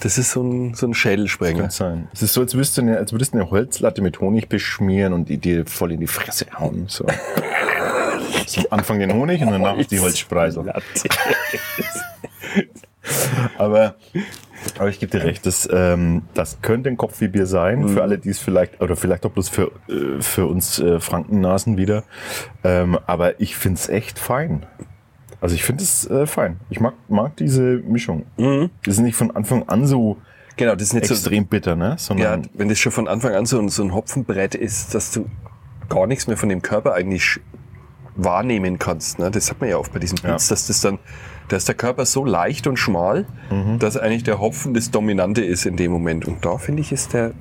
Das 0.00 0.18
ist 0.18 0.30
so 0.30 0.40
ein, 0.42 0.74
so 0.74 0.86
ein 0.86 0.94
Schädelsprenger. 0.94 1.58
könnte 1.62 1.74
sein. 1.74 2.06
Es 2.12 2.22
ist 2.22 2.32
so, 2.34 2.42
als 2.42 2.54
würdest 2.54 2.78
du 2.78 2.82
eine, 2.82 2.96
als 2.98 3.10
würdest 3.10 3.34
du 3.34 3.38
eine 3.38 3.50
Holzlatte 3.50 4.00
mit 4.00 4.20
Honig 4.20 4.48
beschmieren 4.48 5.12
und 5.12 5.28
die 5.28 5.38
dir 5.38 5.66
voll 5.66 5.90
in 5.90 5.98
die 6.00 6.06
Fresse 6.06 6.46
hauen. 6.56 6.84
So. 6.86 7.06
so 8.50 8.60
am 8.62 8.66
Anfang 8.78 8.98
den 8.98 9.12
Honig 9.12 9.42
und 9.42 9.50
danach 9.50 9.76
die 9.86 10.00
Holzspreisel. 10.00 10.72
Aber, 13.56 13.94
aber 14.78 14.88
ich 14.88 15.00
gebe 15.00 15.16
dir 15.16 15.24
recht, 15.24 15.46
das, 15.46 15.68
ähm, 15.72 16.22
das 16.34 16.60
könnte 16.60 16.88
ein 16.90 16.96
Kopfwehbier 16.96 17.46
sein, 17.46 17.88
für 17.88 18.02
alle, 18.02 18.18
die 18.18 18.30
es 18.30 18.38
vielleicht, 18.38 18.80
oder 18.80 18.96
vielleicht 18.96 19.24
auch 19.24 19.30
bloß 19.30 19.48
für, 19.48 19.72
äh, 19.88 20.20
für 20.20 20.46
uns 20.46 20.78
äh, 20.78 21.00
Frankennasen 21.00 21.76
wieder. 21.76 22.04
Ähm, 22.64 22.98
aber 23.06 23.40
ich 23.40 23.56
finde 23.56 23.78
es 23.78 23.88
echt 23.88 24.18
fein. 24.18 24.66
Also 25.40 25.54
ich 25.54 25.62
finde 25.62 25.84
es 25.84 26.08
äh, 26.10 26.26
fein. 26.26 26.58
Ich 26.68 26.80
mag, 26.80 26.94
mag 27.08 27.36
diese 27.36 27.62
Mischung. 27.62 28.26
Das 28.84 28.94
ist 28.94 29.00
nicht 29.00 29.16
von 29.16 29.34
Anfang 29.34 29.68
an 29.68 29.86
so 29.86 30.18
Genau, 30.56 30.74
das 30.74 30.88
ist 30.88 30.94
nicht 30.94 31.06
so, 31.06 31.14
extrem 31.14 31.46
bitter, 31.46 31.76
ne? 31.76 31.90
ja, 31.90 31.98
Sondern 31.98 32.48
wenn 32.54 32.68
das 32.68 32.80
schon 32.80 32.90
von 32.90 33.06
Anfang 33.06 33.32
an 33.32 33.46
so 33.46 33.66
so 33.68 33.84
ein 33.84 33.94
Hopfenbrett 33.94 34.56
ist, 34.56 34.92
dass 34.92 35.12
du 35.12 35.26
gar 35.88 36.08
nichts 36.08 36.26
mehr 36.26 36.36
von 36.36 36.48
dem 36.48 36.62
Körper 36.62 36.94
eigentlich 36.94 37.38
wahrnehmen 38.18 38.78
kannst. 38.78 39.18
Ne? 39.18 39.30
Das 39.30 39.50
hat 39.50 39.60
man 39.60 39.70
ja 39.70 39.78
oft 39.78 39.92
bei 39.92 39.98
diesem 39.98 40.18
Ja. 40.18 40.30
Pilz, 40.30 40.48
dass 40.48 40.66
das 40.66 40.80
dann, 40.82 40.98
da 41.48 41.56
ist 41.56 41.68
der 41.68 41.74
Körper 41.74 42.04
so 42.04 42.24
leicht 42.24 42.66
und 42.66 42.76
schmal, 42.76 43.24
dass 43.78 43.96
eigentlich 43.96 44.24
der 44.24 44.38
Hopfen 44.38 44.74
das 44.74 44.90
Dominante 44.90 45.42
ist 45.42 45.64
in 45.64 45.76
dem 45.76 45.92
Moment. 45.92 46.26
Und 46.26 46.44
da 46.44 46.58
finde 46.58 46.82
ich, 46.82 46.92
ist 46.92 47.14
der 47.14 47.32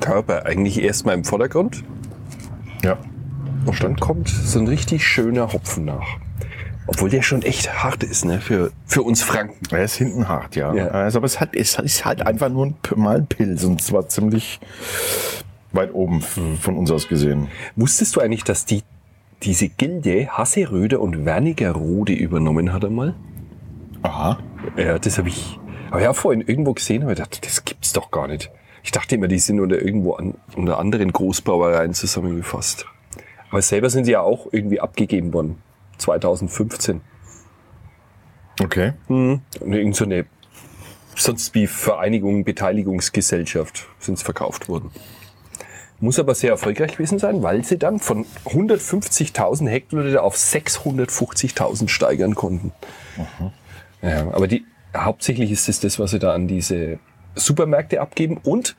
Körper 0.00 0.46
eigentlich 0.46 0.80
erstmal 0.82 1.14
im 1.14 1.24
Vordergrund 1.24 1.84
ja. 2.82 2.96
und 3.66 3.82
dann 3.82 3.96
kommt 3.96 4.28
so 4.28 4.58
ein 4.60 4.68
richtig 4.68 5.06
schöner 5.06 5.52
Hopfen 5.52 5.84
nach. 5.84 6.06
Obwohl 6.86 7.10
der 7.10 7.20
schon 7.20 7.42
echt 7.42 7.82
hart 7.82 8.02
ist, 8.02 8.24
ne, 8.24 8.40
für, 8.40 8.72
für 8.86 9.02
uns 9.02 9.22
Franken. 9.22 9.58
Er 9.74 9.84
ist 9.84 9.96
hinten 9.96 10.26
hart, 10.26 10.56
ja. 10.56 10.72
Ja. 10.72 10.86
Also, 10.88 11.18
aber 11.18 11.26
es, 11.26 11.38
hat, 11.38 11.54
es 11.54 11.78
ist 11.78 12.06
halt 12.06 12.26
einfach 12.26 12.48
nur 12.48 12.66
ein, 12.66 12.76
mal 12.96 13.18
ein 13.18 13.26
Pilz 13.26 13.62
und 13.64 13.82
zwar 13.82 14.08
ziemlich, 14.08 14.58
weit 15.72 15.92
oben 15.92 16.22
von 16.22 16.78
uns 16.78 16.90
aus 16.90 17.08
gesehen. 17.08 17.48
Wusstest 17.76 18.16
du 18.16 18.20
eigentlich, 18.20 18.44
dass 18.44 18.64
die 18.64 18.82
diese 19.42 19.68
Gilde 19.68 20.28
Hasseröde 20.28 20.98
und 20.98 21.24
Wernigerode 21.24 22.12
übernommen 22.12 22.72
hat 22.72 22.84
einmal? 22.84 23.14
Aha. 24.02 24.38
Ja, 24.76 24.98
das 24.98 25.18
habe 25.18 25.28
ich, 25.28 25.58
hab 25.90 25.98
ich 25.98 26.04
ja 26.04 26.12
vorhin 26.12 26.42
irgendwo 26.42 26.72
gesehen, 26.72 27.02
aber 27.02 27.12
ich 27.12 27.18
dachte, 27.18 27.40
das 27.40 27.64
gibt's 27.64 27.92
doch 27.92 28.10
gar 28.10 28.28
nicht. 28.28 28.50
Ich 28.82 28.90
dachte 28.90 29.16
immer, 29.16 29.28
die 29.28 29.38
sind 29.38 29.60
unter 29.60 29.80
irgendwo 29.80 30.14
an, 30.14 30.34
unter 30.56 30.78
anderen 30.78 31.12
Großbrauereien 31.12 31.94
zusammengefasst. 31.94 32.86
Aber 33.50 33.62
selber 33.62 33.90
sind 33.90 34.04
sie 34.04 34.12
ja 34.12 34.20
auch 34.20 34.46
irgendwie 34.52 34.80
abgegeben 34.80 35.32
worden. 35.32 35.62
2015. 35.98 37.00
Okay. 38.62 38.92
Und 39.08 39.42
irgend 39.60 39.96
so 39.96 40.04
eine, 40.04 40.26
sonst 41.14 41.54
wie 41.54 41.66
Vereinigung, 41.66 42.44
Beteiligungsgesellschaft 42.44 43.86
sind 43.98 44.18
sie 44.18 44.24
verkauft 44.24 44.68
worden. 44.68 44.90
Muss 46.00 46.18
aber 46.18 46.34
sehr 46.34 46.50
erfolgreich 46.50 46.92
gewesen 46.92 47.18
sein, 47.18 47.42
weil 47.42 47.64
sie 47.64 47.76
dann 47.76 47.98
von 47.98 48.24
150.000 48.44 49.68
Hektoliter 49.68 50.22
auf 50.22 50.36
650.000 50.36 51.88
steigern 51.88 52.36
konnten. 52.36 52.72
Ja, 54.00 54.30
aber 54.30 54.46
die, 54.46 54.64
hauptsächlich 54.96 55.50
ist 55.50 55.68
es 55.68 55.80
das, 55.80 55.98
was 55.98 56.12
sie 56.12 56.20
da 56.20 56.34
an 56.34 56.46
diese 56.46 57.00
Supermärkte 57.34 58.00
abgeben 58.00 58.38
und, 58.38 58.76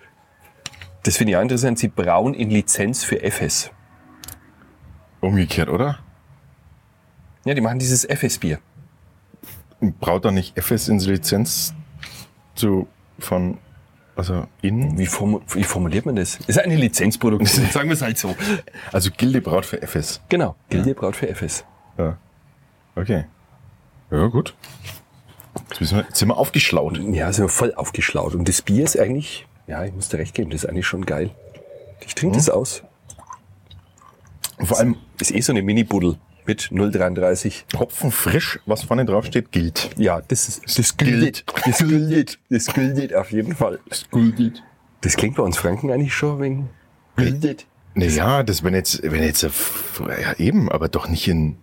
das 1.03 1.17
finde 1.17 1.31
ich 1.31 1.37
auch 1.37 1.41
interessant, 1.41 1.79
sie 1.79 1.89
brauen 1.89 2.33
in 2.33 2.49
Lizenz 2.49 3.03
für 3.03 3.21
FS. 3.21 3.71
Umgekehrt, 5.21 5.69
oder? 5.69 5.99
Ja, 7.45 7.53
die 7.53 7.61
machen 7.61 7.79
dieses 7.79 8.05
FS-Bier. 8.05 8.59
Braucht 9.99 10.25
da 10.25 10.31
nicht 10.31 10.57
FS 10.57 10.87
in 10.87 10.99
Lizenz 10.99 11.73
zu, 12.55 12.87
von, 13.17 13.57
also 14.19 14.45
in? 14.61 14.97
Wie, 14.97 15.05
formu 15.05 15.41
wie 15.53 15.63
formuliert 15.63 16.05
man 16.05 16.15
das? 16.15 16.35
Ist 16.45 16.59
eine 16.59 16.75
Lizenzproduktion, 16.75 17.65
sagen 17.71 17.89
wir 17.89 17.93
es 17.93 18.01
halt 18.01 18.17
so. 18.17 18.35
Also 18.91 19.09
Gilde 19.15 19.41
braut 19.41 19.65
für 19.65 19.81
FS. 19.81 20.21
Genau, 20.29 20.55
Gilde 20.69 20.93
braut 20.93 21.15
für 21.15 21.27
FS. 21.33 21.63
Ja. 21.97 22.17
Okay. 22.95 23.25
Ja, 24.11 24.27
gut. 24.27 24.53
Jetzt, 25.69 25.93
wir, 25.93 26.05
sind 26.11 26.27
wir 26.27 26.37
aufgeschlaut. 26.37 26.97
Ja, 26.97 27.31
sind 27.31 27.45
wir 27.45 27.49
voll 27.49 27.73
aufgeschlaut. 27.73 28.35
Und 28.35 28.47
das 28.47 28.61
Bier 28.61 28.83
ist 28.83 28.99
eigentlich, 28.99 29.47
ja, 29.67 29.83
ich 29.83 29.93
muss 29.93 30.09
dir 30.09 30.17
recht 30.17 30.35
geben, 30.35 30.49
das 30.51 30.63
ist 30.63 30.69
eigentlich 30.69 30.87
schon 30.87 31.05
geil. 31.05 31.31
Ich 32.05 32.15
trinke 32.15 32.37
das 32.37 32.49
aus. 32.49 32.83
Und 34.57 34.67
vor 34.67 34.77
allem 34.79 34.97
Ist 35.19 35.31
eh 35.31 35.41
so 35.41 35.53
eine 35.53 35.61
Mini-Buddel 35.61 36.17
mit 36.49 36.61
0,33. 36.71 37.77
Hopfen 37.77 38.11
frisch, 38.11 38.59
was 38.65 38.83
vorne 38.83 39.05
drauf 39.05 39.25
steht, 39.25 39.51
gilt. 39.51 39.91
Ja, 39.97 40.21
das 40.27 40.49
ist, 40.49 40.79
das 40.79 40.97
gilt. 40.97 41.45
Das 41.65 41.77
gilt. 41.77 42.39
Das 42.49 42.65
gilt 42.65 43.13
auf 43.15 43.31
jeden 43.31 43.55
Fall. 43.55 43.79
Gilt. 44.11 44.63
Das 45.01 45.15
klingt 45.15 45.35
bei 45.35 45.43
uns 45.43 45.57
Franken 45.57 45.91
eigentlich 45.91 46.13
schon 46.13 46.41
wegen 46.41 46.69
gilt. 47.15 47.67
Naja, 47.93 48.43
das 48.43 48.63
wenn 48.63 48.73
jetzt, 48.73 49.01
wenn 49.03 49.23
jetzt, 49.23 49.43
ja 49.43 50.33
eben, 50.37 50.71
aber 50.71 50.89
doch 50.89 51.07
nicht 51.07 51.27
in, 51.27 51.57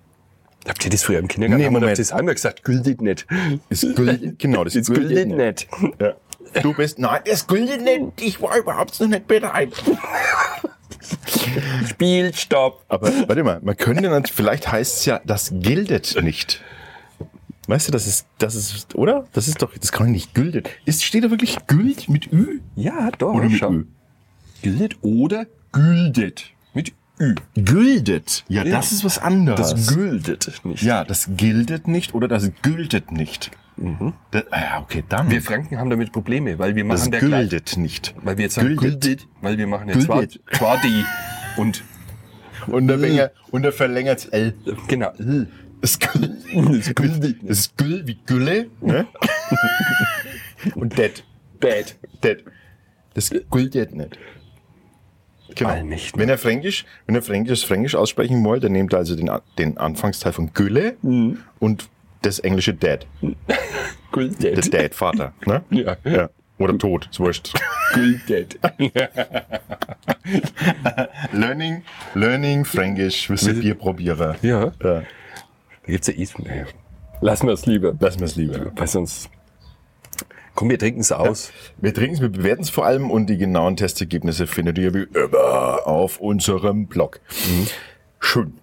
Habt 0.69 0.85
ihr 0.85 0.91
das 0.91 1.05
früher 1.05 1.21
im 1.21 1.29
Kindergarten? 1.29 1.61
Nee, 1.61 1.67
haben 1.67 1.75
wir 1.75 1.81
Moment. 1.81 1.99
das 1.99 2.13
einmal 2.13 2.35
gesagt, 2.35 2.65
gilt 2.65 3.01
nicht. 3.01 3.27
es 3.69 3.83
gilt, 3.83 4.39
genau, 4.39 4.65
das 4.65 4.75
Das 4.75 4.89
gilt 4.89 5.29
nicht. 5.29 5.69
Ja. 6.01 6.15
Du 6.63 6.75
bist, 6.75 6.99
nein, 6.99 7.21
das 7.25 7.47
gilt 7.47 7.83
nicht, 7.83 8.21
ich 8.21 8.41
war 8.41 8.57
überhaupt 8.57 8.99
noch 9.01 9.09
nicht 9.09 9.29
bereit. 9.29 9.71
Spielstopp. 11.89 12.85
Aber 12.89 13.11
warte 13.29 13.45
mal, 13.45 13.61
man 13.63 13.77
könnte 13.77 14.03
dann, 14.09 14.25
vielleicht 14.27 14.71
heißt 14.71 14.99
es 14.99 15.05
ja, 15.05 15.21
das 15.25 15.51
gildet 15.55 16.17
nicht. 16.23 16.61
Weißt 17.69 17.89
du, 17.89 17.93
das 17.93 18.07
ist, 18.07 18.27
das 18.39 18.55
ist, 18.55 18.95
oder? 18.95 19.27
Das 19.33 19.49
ist 19.49 19.61
doch, 19.61 19.73
das 19.77 19.91
kann 19.91 20.13
nicht 20.13 20.35
gültet. 20.35 20.69
Ist, 20.85 21.03
steht 21.05 21.25
da 21.25 21.31
wirklich 21.31 21.57
Güld 21.67 22.09
mit 22.09 22.33
Ü? 22.33 22.61
Ja, 22.77 23.11
doch. 23.19 23.35
Oder 23.35 23.49
mit. 23.49 23.61
Ö? 23.61 23.85
Gildet 24.63 24.97
oder 25.03 25.47
güldet. 25.73 26.45
Mit 26.75 26.93
Ü. 27.19 27.35
Güldet. 27.57 28.45
Ja, 28.49 28.63
Ja. 28.65 28.71
das 28.77 28.93
ist 28.93 29.05
was 29.05 29.19
anderes. 29.19 29.71
Das 29.71 29.95
güldet 29.95 30.61
nicht. 30.65 30.83
ja, 30.83 31.03
das 31.05 31.31
gildet 31.37 31.89
nicht 31.89 32.15
oder 32.15 32.29
das 32.29 32.51
gültet 32.63 33.11
nicht. 33.11 33.51
Das, 34.31 34.45
ah 34.51 34.61
ja, 34.61 34.81
okay, 34.81 35.05
dann. 35.09 35.31
Wir 35.31 35.43
Franken 35.43 35.79
haben 35.79 35.91
damit 35.91 36.11
Probleme, 36.13 36.59
weil 36.59 36.75
wir 36.75 36.85
machen 36.85 36.97
das 36.97 37.11
der 37.11 37.21
gleich- 37.21 37.51
güldet 37.51 37.77
nicht. 37.77 38.15
Weil 38.23 38.39
wir 38.39 38.45
jetzt 38.45 38.55
sagen, 38.55 38.69
Güldet. 38.77 39.01
güldet, 39.03 39.29
weil 39.43 39.59
wir 39.59 39.67
machen 39.67 39.89
jetzt 39.89 40.09
Güldet. 40.09 40.41
die 40.85 41.05
und 41.59 41.85
Und 42.69 42.87
der, 42.89 43.01
Wenger, 43.03 43.31
und 43.51 43.63
der 43.63 43.73
verlängert 43.73 44.29
L. 44.33 44.55
genau. 44.89 45.13
Das 45.83 45.99
Güll. 45.99 46.37
Das 46.53 46.95
güldet 46.95 47.77
Güll 47.77 48.03
wie 48.07 48.19
Gülle. 48.25 48.67
Ne? 48.81 49.07
und 50.75 50.97
Dead. 50.97 51.23
Bad. 51.61 51.97
Dead. 52.25 52.45
Das 53.15 53.31
gültet 53.51 53.95
nicht. 53.95 54.19
Genau. 55.55 55.71
Allmächtig. 55.71 56.19
Wenn 56.21 56.29
er 56.29 56.39
Fränkisch, 56.39 56.85
wenn 57.07 57.15
er 57.15 57.23
Fränkisch, 57.23 57.65
Fränkisch 57.67 57.95
aussprechen 57.95 58.43
wollt, 58.45 58.65
dann 58.65 58.73
nehmt 58.73 58.93
er 58.93 58.99
also 58.99 59.15
den, 59.17 59.31
den 59.59 59.79
Anfangsteil 59.79 60.33
von 60.33 60.53
Gülle 60.55 60.97
Mhm. 61.03 61.39
und 61.61 61.89
das 62.27 62.39
englische 62.41 62.75
Dad. 62.75 63.07
Der 63.23 63.33
Güldet. 64.13 64.73
Dad, 64.73 64.95
Vater. 64.95 65.33
Ne? 65.45 65.63
Ja. 65.71 65.97
ja. 66.05 66.31
Oder 66.59 66.79
tot, 66.79 67.09
ist 67.11 67.21
wurscht. 67.21 67.53
Güldet. 67.93 68.59
Learning, 71.33 71.83
Learning 72.15 72.65
Fränkisch, 72.65 73.29
wisse 73.29 73.55
Bierprobierer. 73.55 74.37
Ja. 74.43 74.65
ja. 74.65 74.73
Da 74.81 75.03
gibt's 75.87 76.07
ja 76.07 76.15
eh. 76.15 76.27
Naja. 76.39 76.65
Lassen 77.21 77.47
wir 77.47 77.53
es 77.55 77.67
lieber. 77.67 77.95
Lassen 78.01 78.21
wir 78.21 78.27
es 78.27 78.37
lieber. 78.37 78.73
Weil 78.75 78.87
sonst. 78.87 79.31
Komm, 80.55 80.71
wir 80.71 80.79
trinken 80.79 81.01
es 81.01 81.13
aus. 81.13 81.53
Wir 81.77 81.93
trinken 81.93 82.15
es, 82.15 82.21
wir 82.23 82.31
bewerten 82.31 82.63
es 82.63 82.71
vor 82.71 82.87
allem 82.87 83.11
und 83.11 83.27
die 83.27 83.37
genauen 83.37 83.77
Testergebnisse 83.77 84.47
findet 84.47 84.79
ihr 84.79 84.95
wie 84.95 85.03
immer 85.03 85.87
auf 85.87 86.19
unserem 86.19 86.87
Blog. 86.87 87.21
Schön. 88.21 88.55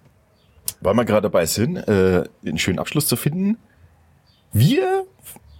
Weil 0.84 0.94
wir 0.96 1.06
gerade 1.06 1.24
dabei 1.24 1.46
sind, 1.46 1.78
äh, 1.78 2.24
einen 2.46 2.58
schönen 2.58 2.80
Abschluss 2.80 3.08
zu 3.08 3.16
finden. 3.16 3.58
Wir 4.52 5.06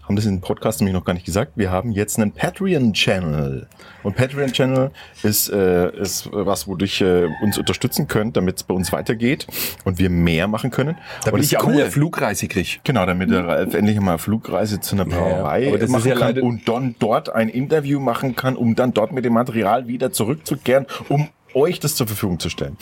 haben 0.04 0.18
das 0.18 0.26
in 0.26 0.36
dem 0.36 0.42
Podcast 0.42 0.82
nämlich 0.82 0.94
noch 0.94 1.06
gar 1.06 1.14
nicht 1.14 1.26
gesagt. 1.26 1.54
Wir 1.56 1.72
haben 1.72 1.92
jetzt 1.92 2.20
einen 2.20 2.34
Patreon-Channel. 2.34 3.68
Und 4.04 4.16
Patreon-Channel 4.18 4.92
ist, 5.24 5.50
äh, 5.50 5.96
ist 5.98 6.28
was, 6.32 6.68
wodurch 6.68 7.00
ihr 7.00 7.30
uns 7.42 7.58
unterstützen 7.58 8.08
könnt, 8.08 8.36
damit 8.36 8.58
es 8.58 8.64
bei 8.64 8.74
uns 8.74 8.92
weitergeht 8.92 9.48
und 9.86 10.00
wir 10.00 10.10
mehr 10.10 10.50
machen 10.50 10.72
können. 10.72 10.98
Damit 11.24 11.40
Und 11.40 11.46
ich 11.46 11.58
auch 11.58 11.66
mal 11.66 11.74
eine 11.74 11.90
Flugreise 11.90 12.50
krieg. 12.50 12.82
Genau, 12.84 13.06
damit 13.06 13.32
der 13.32 13.48
Ralf 13.48 13.74
endlich 13.74 13.98
mal 14.02 14.12
eine 14.12 14.20
Flugreise 14.20 14.82
zu 14.82 14.96
einer 14.96 15.08
ja, 15.08 15.18
Brauerei 15.18 15.68
ist 15.68 15.90
machen 15.90 16.10
ja 16.10 16.16
kann 16.16 16.40
und 16.40 16.68
dann 16.68 16.96
dort 17.00 17.34
ein 17.34 17.48
Interview 17.48 18.02
machen 18.02 18.36
kann, 18.36 18.58
um 18.58 18.76
dann 18.76 18.94
dort 18.94 19.14
mit 19.14 19.24
dem 19.24 19.34
Material 19.34 19.88
wieder 19.88 20.12
zurückzukehren, 20.12 20.86
um 21.08 21.30
euch 21.54 21.80
das 21.80 21.96
zur 21.96 22.08
Verfügung 22.08 22.40
zu 22.40 22.50
stellen. 22.50 22.76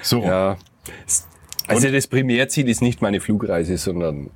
So, 0.00 0.22
Ja. 0.22 0.56
Also 1.68 1.90
das 1.90 2.06
Primärziel 2.06 2.68
ist 2.68 2.82
nicht 2.82 3.02
meine 3.02 3.20
Flugreise, 3.20 3.76
sondern 3.78 4.30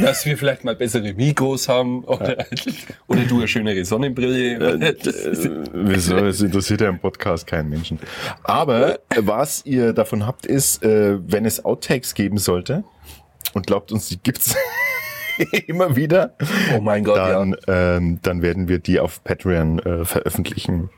dass 0.00 0.24
wir 0.24 0.38
vielleicht 0.38 0.64
mal 0.64 0.74
bessere 0.74 1.12
Mikros 1.12 1.68
haben 1.68 2.04
oder, 2.04 2.46
oder 3.06 3.20
du 3.24 3.38
eine 3.38 3.48
schönere 3.48 3.84
Sonnenbrille. 3.84 4.80
äh, 4.80 4.94
wieso? 5.72 6.16
Es 6.18 6.40
interessiert 6.40 6.80
ja 6.80 6.88
im 6.88 6.98
Podcast 6.98 7.46
keinen 7.46 7.68
Menschen. 7.68 7.98
Aber 8.44 9.00
was 9.14 9.64
ihr 9.66 9.92
davon 9.92 10.26
habt, 10.26 10.46
ist, 10.46 10.82
äh, 10.82 11.18
wenn 11.20 11.44
es 11.44 11.64
Outtakes 11.64 12.14
geben 12.14 12.38
sollte, 12.38 12.84
und 13.52 13.66
glaubt 13.66 13.92
uns, 13.92 14.08
die 14.08 14.18
gibt's 14.18 14.54
immer 15.66 15.96
wieder, 15.96 16.34
Oh 16.76 16.80
mein 16.80 17.04
Gott, 17.04 17.16
dann, 17.16 17.56
ähm, 17.68 18.18
dann 18.22 18.42
werden 18.42 18.68
wir 18.68 18.78
die 18.78 19.00
auf 19.00 19.22
Patreon 19.24 19.78
äh, 19.78 20.04
veröffentlichen. 20.04 20.90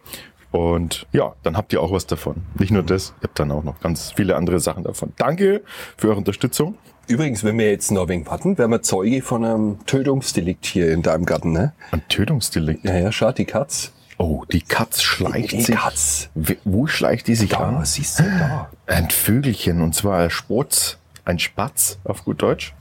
Und 0.50 1.06
ja, 1.12 1.34
dann 1.42 1.56
habt 1.56 1.72
ihr 1.72 1.82
auch 1.82 1.92
was 1.92 2.06
davon. 2.06 2.36
Nicht 2.58 2.70
nur 2.70 2.82
das, 2.82 3.12
ihr 3.20 3.24
habt 3.24 3.38
dann 3.38 3.50
auch 3.52 3.64
noch 3.64 3.80
ganz 3.80 4.12
viele 4.16 4.36
andere 4.36 4.60
Sachen 4.60 4.84
davon. 4.84 5.12
Danke 5.16 5.62
für 5.96 6.08
eure 6.08 6.18
Unterstützung. 6.18 6.76
Übrigens, 7.06 7.42
wenn 7.44 7.58
wir 7.58 7.70
jetzt 7.70 7.90
noch 7.90 8.08
wenig 8.08 8.26
warten, 8.26 8.56
wären 8.58 8.70
wir 8.70 8.82
Zeuge 8.82 9.22
von 9.22 9.44
einem 9.44 9.86
Tötungsdelikt 9.86 10.66
hier 10.66 10.92
in 10.92 11.02
deinem 11.02 11.24
Garten, 11.24 11.52
ne? 11.52 11.72
Ein 11.90 12.02
Tötungsdelikt. 12.08 12.84
Ja, 12.84 12.96
ja, 12.96 13.12
schau, 13.12 13.32
die 13.32 13.44
Katz. 13.46 13.92
Oh, 14.18 14.44
die 14.50 14.62
Katz 14.62 15.00
schleicht 15.02 15.52
Die 15.52 15.60
sich. 15.62 15.76
Katz. 15.76 16.28
Wo 16.64 16.86
schleicht 16.86 17.28
die 17.28 17.34
sich 17.34 17.50
Da, 17.50 17.58
an? 17.60 17.84
siehst 17.84 18.18
du, 18.18 18.24
da. 18.24 18.68
Ein 18.86 19.10
Vögelchen, 19.10 19.80
und 19.80 19.94
zwar 19.94 20.18
ein 20.18 20.30
Spatz, 20.30 20.98
ein 21.24 21.38
Spatz 21.38 21.98
auf 22.04 22.24
gut 22.24 22.42
Deutsch. 22.42 22.74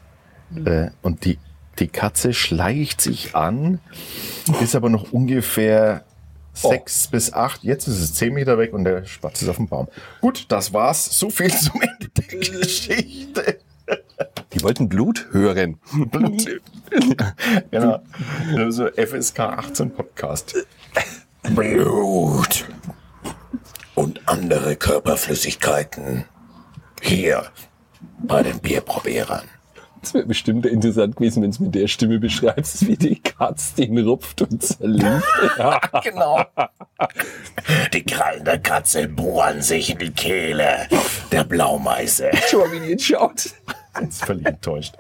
Äh, 0.66 0.90
und 1.02 1.24
die, 1.26 1.38
die 1.80 1.88
Katze 1.88 2.34
schleicht 2.34 3.02
sich 3.02 3.36
an, 3.36 3.80
ist 4.62 4.76
aber 4.76 4.90
noch 4.90 5.12
ungefähr 5.14 6.04
sechs 6.62 7.08
bis 7.08 7.34
acht. 7.34 7.64
Jetzt 7.64 7.88
ist 7.88 8.00
es 8.00 8.14
zehn 8.14 8.34
Meter 8.34 8.58
weg 8.58 8.74
und 8.74 8.84
der 8.84 9.06
Spatz 9.06 9.42
ist 9.42 9.50
auf 9.50 9.58
dem 9.58 9.68
Baum. 9.68 9.88
Gut, 10.22 10.46
das 10.50 10.74
war's. 10.74 11.18
So 11.18 11.30
viel 11.30 11.52
zum 11.52 11.82
Ende 11.82 12.10
der 12.10 12.40
Geschichte. 12.60 13.60
Die 14.54 14.64
wollten 14.64 14.90
Blut 14.90 15.28
hören. 15.32 15.80
Blut. 16.12 16.62
genau. 17.72 18.00
Also 18.56 18.88
FSK 18.88 19.40
18 19.40 19.92
Podcast. 19.92 20.56
Blut 21.56 22.66
und 23.96 24.28
andere 24.28 24.76
Körperflüssigkeiten 24.76 26.26
hier 27.02 27.48
bei 28.20 28.44
den 28.44 28.60
Bierprobierern. 28.60 29.48
Es 30.08 30.14
wäre 30.14 30.26
bestimmt 30.26 30.66
interessant 30.66 31.18
gewesen, 31.18 31.44
wenn 31.44 31.50
es 31.50 31.60
mit 31.60 31.76
der 31.76 31.90
Stimme 31.90 32.18
beschreibst, 32.18 32.88
wie 32.88 32.96
die 32.96 33.20
Katz 33.20 33.74
den 33.74 33.98
rupft 33.98 34.42
und 34.42 34.64
zerlegt. 34.64 35.06
Genau. 36.04 36.46
Die 37.92 38.04
Krallen 38.06 38.46
der 38.46 38.60
Katze 38.60 39.10
bohren 39.10 39.62
sich 39.62 39.90
in 39.90 39.98
die 39.98 40.12
Kehle 40.12 40.88
der 41.34 41.44
Blaumeise. 41.44 42.32
Schau 42.50 42.60
mal, 42.60 42.72
wie 42.72 42.80
die 42.80 42.92
jetzt 42.92 43.04
schaut. 43.04 43.50
Jetzt 44.00 44.24
völlig 44.24 44.46
enttäuscht. 44.46 44.94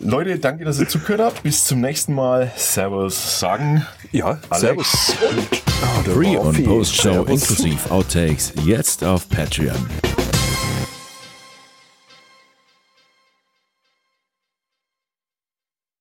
Leute, 0.00 0.36
danke, 0.40 0.64
dass 0.64 0.80
ihr 0.80 0.88
zugehört 0.88 1.20
habt. 1.20 1.42
Bis 1.44 1.64
zum 1.64 1.80
nächsten 1.80 2.14
Mal. 2.14 2.50
Servus 2.56 3.38
sagen. 3.38 3.86
Ja, 4.10 4.40
Alex. 4.50 5.14
Pre- 6.04 6.40
und 6.40 6.46
Raffi. 6.48 6.62
Post-Show 6.62 7.12
Servus. 7.12 7.30
inklusive 7.50 7.90
Outtakes 7.92 8.52
jetzt 8.64 9.04
auf 9.04 9.28
Patreon. 9.28 9.86